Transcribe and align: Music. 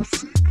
Music. 0.00 0.49